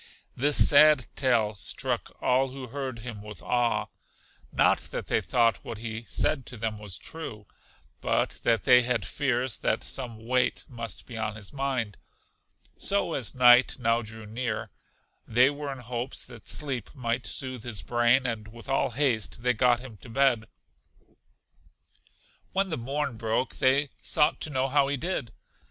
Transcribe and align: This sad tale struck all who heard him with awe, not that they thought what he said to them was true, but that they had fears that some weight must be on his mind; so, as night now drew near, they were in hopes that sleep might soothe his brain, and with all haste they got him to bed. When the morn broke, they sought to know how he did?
This 0.35 0.67
sad 0.67 1.05
tale 1.15 1.53
struck 1.53 2.17
all 2.23 2.47
who 2.47 2.69
heard 2.69 2.97
him 2.97 3.21
with 3.21 3.43
awe, 3.43 3.85
not 4.51 4.79
that 4.79 5.05
they 5.05 5.21
thought 5.21 5.63
what 5.63 5.77
he 5.77 6.05
said 6.05 6.47
to 6.47 6.57
them 6.57 6.79
was 6.79 6.97
true, 6.97 7.45
but 8.01 8.39
that 8.41 8.63
they 8.63 8.81
had 8.81 9.05
fears 9.05 9.57
that 9.57 9.83
some 9.83 10.25
weight 10.25 10.65
must 10.67 11.05
be 11.05 11.19
on 11.19 11.35
his 11.35 11.53
mind; 11.53 11.97
so, 12.77 13.13
as 13.13 13.35
night 13.35 13.77
now 13.77 14.01
drew 14.01 14.25
near, 14.25 14.71
they 15.27 15.51
were 15.51 15.71
in 15.71 15.77
hopes 15.77 16.25
that 16.25 16.47
sleep 16.47 16.89
might 16.95 17.27
soothe 17.27 17.61
his 17.61 17.83
brain, 17.83 18.25
and 18.25 18.47
with 18.47 18.67
all 18.67 18.89
haste 18.89 19.43
they 19.43 19.53
got 19.53 19.81
him 19.81 19.97
to 19.97 20.09
bed. 20.09 20.47
When 22.53 22.71
the 22.71 22.75
morn 22.77 23.17
broke, 23.17 23.57
they 23.57 23.91
sought 24.01 24.41
to 24.41 24.49
know 24.49 24.67
how 24.67 24.87
he 24.87 24.97
did? 24.97 25.31